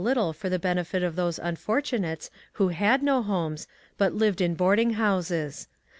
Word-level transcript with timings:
little 0.03 0.33
for 0.33 0.49
the 0.49 0.57
benefit 0.57 1.03
of 1.03 1.15
those 1.15 1.37
unfortunates 1.37 2.31
who 2.53 2.69
had 2.69 3.03
no 3.03 3.21
homes, 3.21 3.67
but 3.99 4.11
lived 4.11 4.41
in 4.41 4.55
boarding 4.55 4.93
houses. 4.93 5.67